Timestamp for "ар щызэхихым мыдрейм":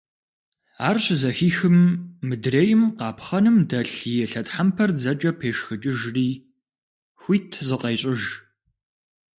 0.87-2.81